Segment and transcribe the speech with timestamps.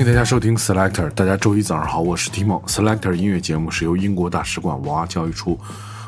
[0.00, 1.10] 欢迎大家收听 Selector。
[1.10, 2.66] 大家周一早上好，我是 Timo。
[2.66, 5.60] Selector 音乐节目是由英国大使馆文化教育处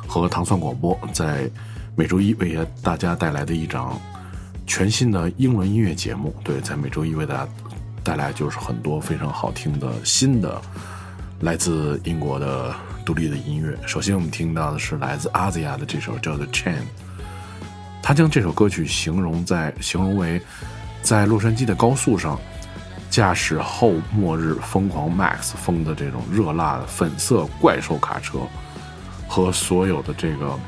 [0.06, 1.46] 和糖蒜广播在
[1.94, 4.00] 每周一为大家带来的一张
[4.66, 6.34] 全新的英文音乐节目。
[6.42, 7.48] 对，在每周一为大家
[8.02, 10.58] 带来就是很多非常好听的新的
[11.40, 12.74] 来自英国的
[13.04, 13.76] 独立的音乐。
[13.86, 16.76] 首先我们听到的是来自阿兹亚的这首叫做《Chain》，
[18.02, 20.40] 他将这首歌曲形容在形容为
[21.02, 22.40] 在洛杉矶的高速上。
[23.12, 28.38] 驾驶后末日疯狂 Max 风的这种热辣的粉色怪兽卡车，
[29.28, 30.58] 和所有的这个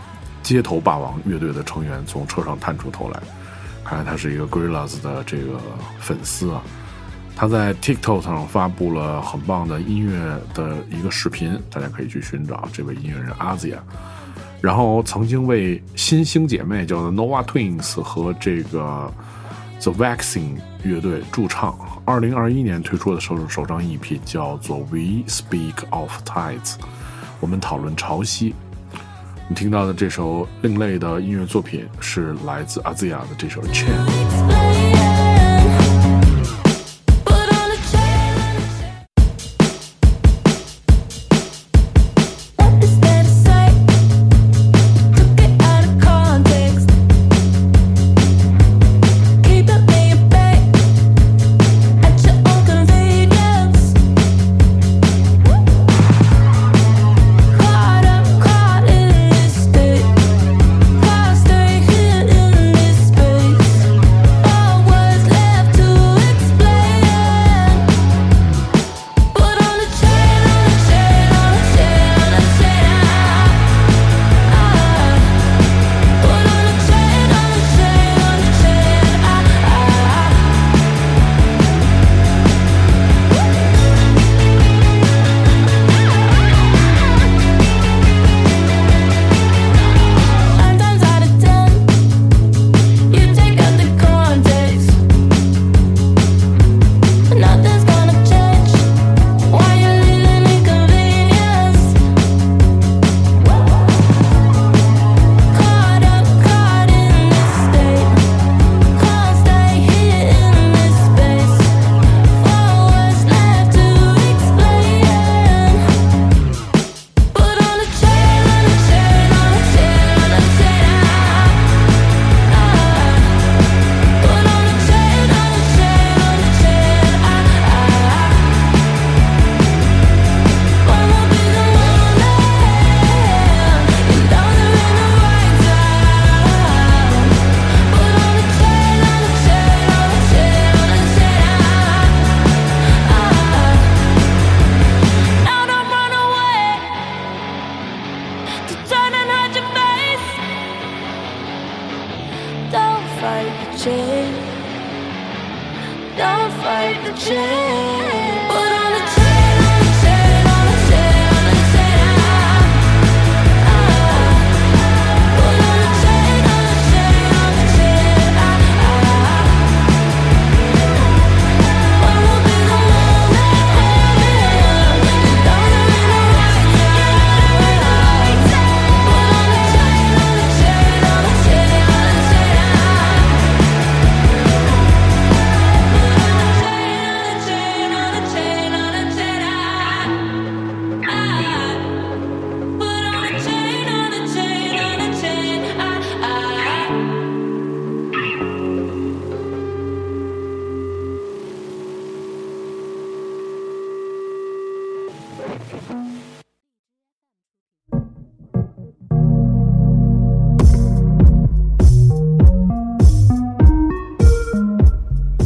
[0.42, 3.18] 街头霸王乐队的成员从车上探出头来，
[3.82, 5.58] 看来他是一个 Gorillaz 的这个
[5.98, 6.60] 粉丝啊。
[7.34, 13.78] 他在 TikTok 上发布了很棒的音乐的一个视频，大家可以去寻找这位音乐人阿 z i a
[14.60, 19.10] 然后曾经为新兴姐妹叫做 Nova Twins 和这个
[19.80, 21.76] The Vaccine 乐队驻唱。
[22.04, 26.74] 二零二一年推出的首首张 EP 叫做《We Speak of Tides》，
[27.40, 28.52] 我们讨论潮汐。
[29.48, 33.88] 你听到的这首另类的音乐作品是来自阿兹雅的这首《Chain》。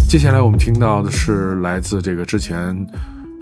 [0.09, 2.75] 接下来我们听到的是来自这个之前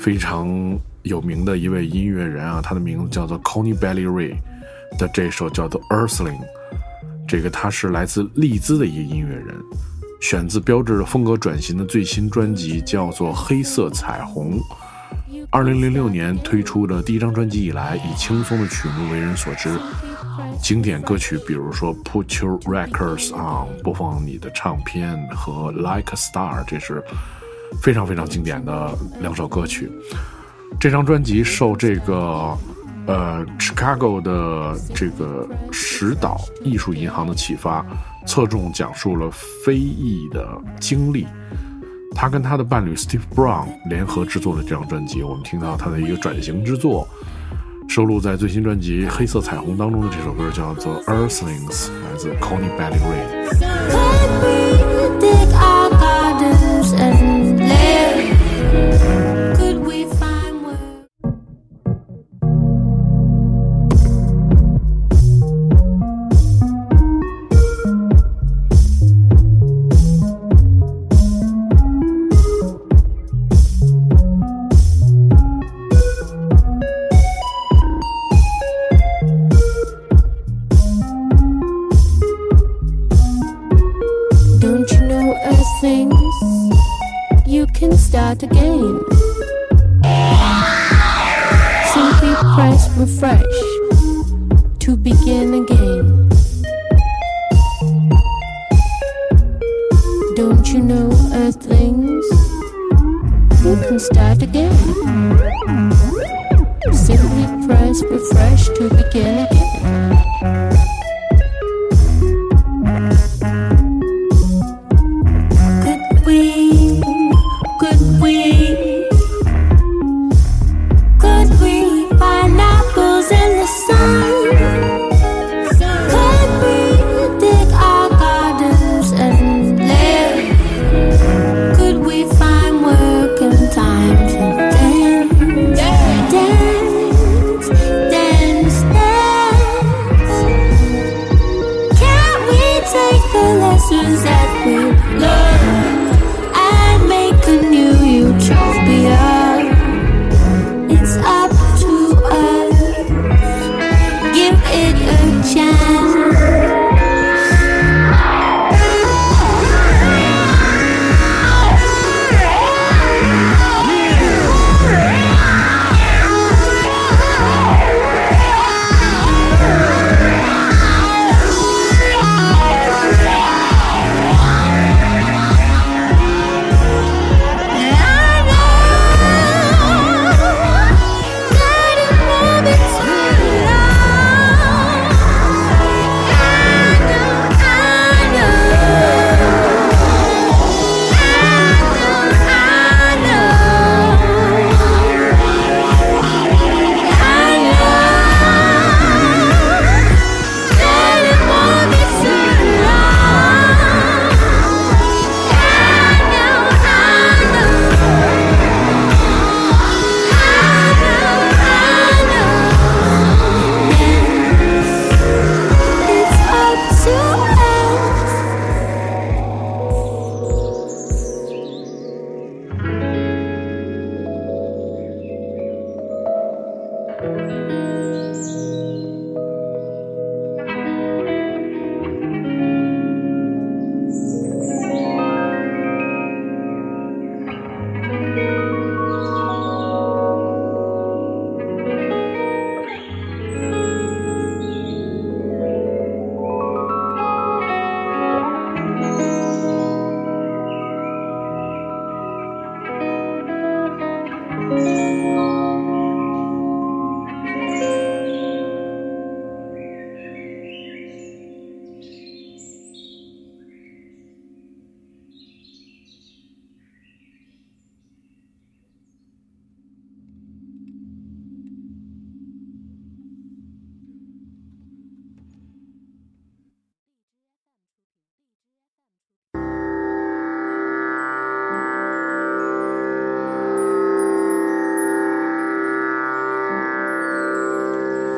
[0.00, 4.34] 非常有名的一位音乐人啊，他的名字叫做 Connie Belly Ray
[4.98, 6.40] 的这首叫做 Earthling。
[7.28, 9.54] 这个他是来自利兹的一个音乐人，
[10.20, 14.58] 选自标志着风格转型的最新专辑叫做《黑色彩虹》。
[15.50, 19.70] 二零零六年推出的第一张专辑以来，以轻松的曲目为人所知。
[20.62, 27.02] 经典歌曲，比如说《Put Your Records On》，播放你的唱片和《Like a Star》，这是
[27.80, 29.90] 非常非常经典的两首歌曲。
[30.80, 32.56] 这张专辑受这个
[33.06, 37.84] 呃 Chicago 的这个石岛艺术银行的启发，
[38.26, 39.30] 侧重讲述了
[39.64, 40.46] 非裔的
[40.80, 41.26] 经历，
[42.14, 47.08] 他跟他的伴侣 Steve Brown 联合制作的这张专辑，我们听到他的一个转型之作，
[47.88, 54.85] 收录在最新专辑《黑色彩虹》当中的这首歌叫做《Earthlings》，来自 Connie Bailey Rain。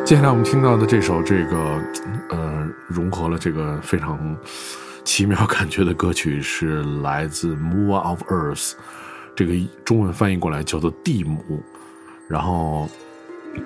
[0.08, 1.78] 接下来我们听到的这首，这个
[2.30, 4.34] 呃，融合了这个非常
[5.04, 8.72] 奇妙感觉的歌曲，是来自 Moor of Earth，
[9.36, 9.52] 这个
[9.84, 11.62] 中文翻译过来叫做蒂姆，
[12.26, 12.88] 然后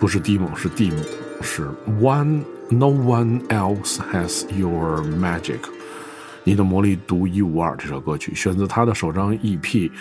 [0.00, 0.96] 不是蒂姆，是蒂姆，
[1.42, 1.70] 是
[2.00, 5.60] One No One Else Has Your Magic，
[6.42, 7.76] 你的魔力独一无二。
[7.76, 9.92] 这首歌曲选择他的首张 EP，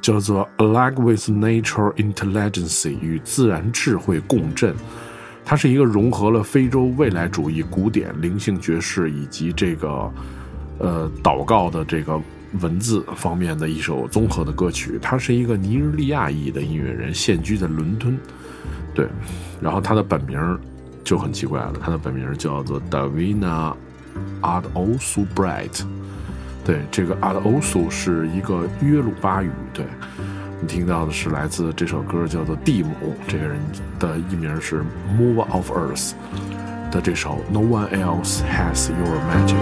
[0.00, 4.74] 叫做 Alike with Nature Intelligence，与自然智慧共振。
[5.44, 10.10] 它是一个融合了非洲未来主义、古典、灵性爵士以及这个，
[10.78, 12.20] 呃，祷告的这个
[12.60, 14.98] 文字方面的一首综合的歌曲。
[15.02, 18.16] 他是一个尼日利亚裔的音乐人，现居在伦敦。
[18.94, 19.06] 对，
[19.60, 20.38] 然后他的本名
[21.02, 23.74] 就很奇怪了，他的本名叫做 Davina
[24.40, 25.82] a d o s u Bright。
[26.64, 29.50] 对，这个阿德欧苏是一个约鲁巴语。
[29.74, 29.84] 对，
[30.66, 32.94] 听到的是来自这首歌叫做蒂姆，
[33.26, 33.60] 这个人
[33.98, 34.82] 的艺名是
[35.18, 36.12] Move of Earth
[36.90, 39.56] 的这首 No One Else Has Your Magic。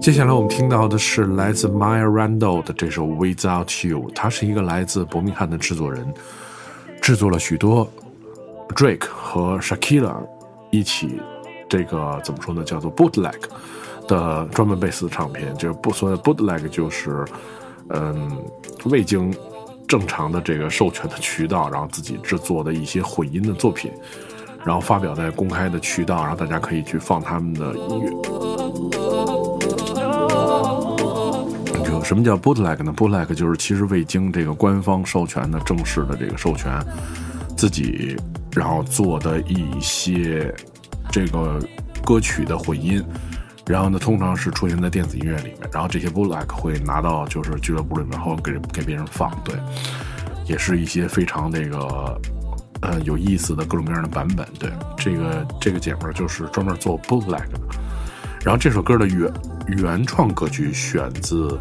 [0.00, 6.12] 接下来我们听到的是来自 Maya Randall 的这首 Without You，他是一个来自伯明翰的制作人，
[7.02, 7.86] 制作了许多
[8.70, 10.16] Drake 和 Shakira
[10.70, 11.20] 一起
[11.68, 13.38] 这个怎么说呢，叫做 Bootleg
[14.08, 15.54] 的专门贝斯唱片。
[15.56, 17.24] 就是不所谓 Bootleg 就是
[17.90, 18.30] 嗯
[18.86, 19.34] 未经
[19.86, 23.92] 正常的这个授权的渠道，然后自己制作的一些混音的作品，
[24.64, 28.10] 然后发表在公开的渠道，然后大家可以去放他们的音乐。
[32.02, 36.72] 什么叫 bootleg 呢？bootleg 就是其实未经这个官方授权的正式的这个授权，
[37.56, 38.16] 自己
[38.52, 40.52] 然后做的一些
[41.08, 41.60] 这个
[42.04, 43.04] 歌曲的混音，
[43.66, 49.54] 然后呢，通常是出现在电子音乐里面，然后这些 bootleg 会拿到就是俱乐部里面，然后给给别人放，对，
[50.46, 52.20] 也是一些非常那个
[52.80, 57.60] 呃有意思的各种各样的版本，对，这个这个姐们儿就是专门做 bootleg 的，
[58.44, 59.32] 然后这首歌的原
[59.68, 61.58] 原创歌曲选自。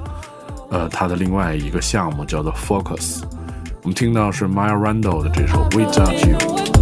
[0.72, 3.24] 呃，他的另外一个项目叫做 Focus，
[3.82, 6.79] 我们听到是 Maya Randall 的这首 Without You。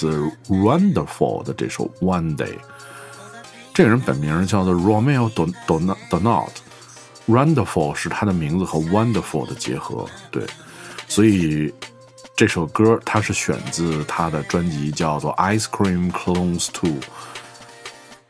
[0.00, 2.54] 自 Wonderful 的这首 One Day。
[3.74, 5.30] 这个人本名叫做 Romeo
[6.08, 10.06] Donald，Wonderful 是他的名字和 Wonderful 的结合。
[10.30, 10.46] 对，
[11.06, 11.72] 所以
[12.34, 16.98] 这首歌它是选自他的专辑叫做 Ice Cream Clones Two，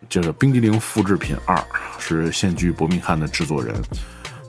[0.08, 1.56] 就是冰激凌复制品二，
[1.98, 3.80] 是现居伯明翰的制作人。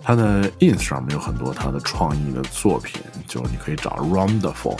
[0.04, 4.80] 他的 ins 上面有很多他的创意的作品，就是你可以找 Wonderful。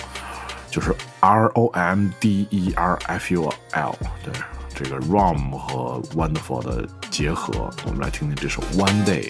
[0.72, 4.34] 就是 R O M D E R F U L，对，
[4.74, 9.30] 这个 Rom 和 Wonderful 的结合，我们来听听这首 One Day。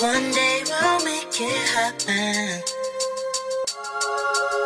[0.00, 2.60] One day we'll make it happen.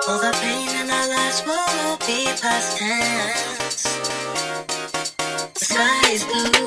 [0.09, 3.85] All the pain in our lives will be past tense.
[5.53, 6.66] The sky is blue.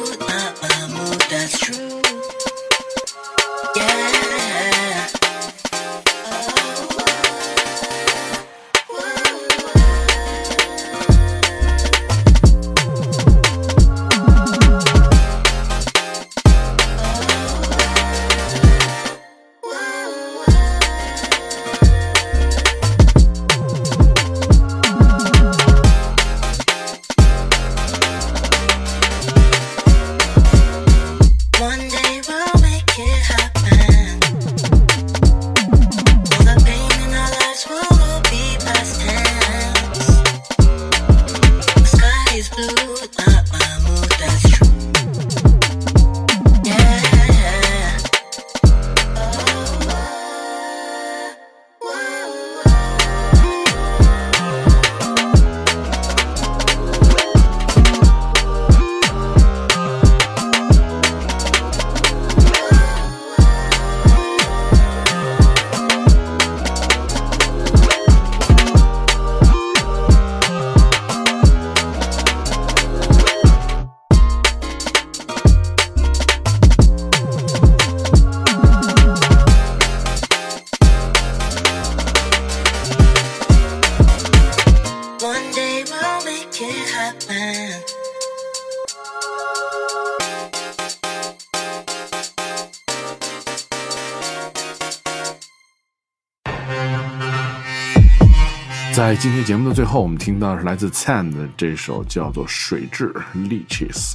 [99.20, 104.14] 今天节目的最后，我们听到的是来自 Tan 的这首叫做《水质 Leeches》，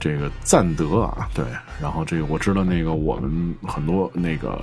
[0.00, 1.44] 这个赞德啊，对，
[1.82, 4.58] 然后这个我知道那个我们很多那个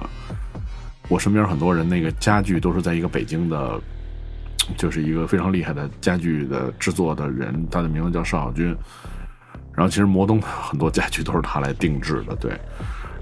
[1.08, 3.80] 我身边很多人那个家具都是在一个北京的，
[4.76, 8.76] 就是一个非常厉害的家具的制作的人，他的名字叫邵小军。
[9.76, 12.60] 然后其实摩登很多家具都是他来定制的，对。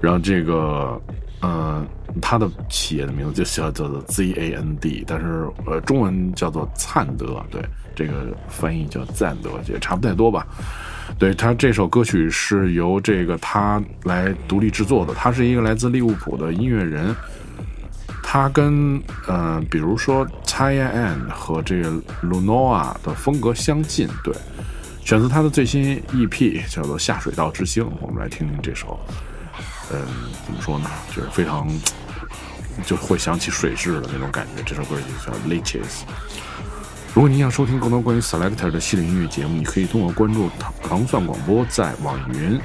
[0.00, 0.98] 然后这个，
[1.42, 1.84] 呃，
[2.20, 7.60] 他的企业的名字就叫叫做 Z A N D，但是呃，中文叫做灿德，对，
[7.94, 10.46] 这个翻译叫赞德，也差不太多吧。
[11.18, 17.14] 对他这首歌曲是由这个他来独立制作的，他是一个来自利物浦的音乐人，
[18.22, 21.90] 他跟呃，比如说 Taya Ann 和这个
[22.22, 24.34] Lunoa 的风格相近，对。
[25.04, 28.96] 选择他的最新 EP 叫做《下水道之星》，我们来听听这首。
[29.92, 30.90] 嗯，怎么说呢？
[31.14, 31.68] 就是非常
[32.84, 34.62] 就会想起水质的那种感觉。
[34.64, 35.80] 这首歌就叫《Leeches》。
[37.14, 42.60] 如果您想收听更多关于 Selector 的系列音乐节目，你可以通过关注糖糖蒜广播在网易云、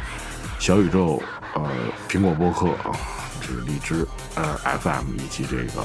[0.58, 1.22] 小宇宙、
[1.54, 1.70] 呃
[2.08, 2.96] 苹果播客啊、
[3.42, 5.84] 这个荔枝呃 FM 以及这个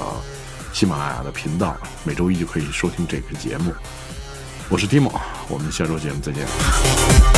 [0.71, 1.75] 喜马拉雅的频道，
[2.05, 3.73] 每周一就可以收听这个节目。
[4.69, 5.11] 我是 Timo，
[5.49, 7.32] 我们下周节目再见。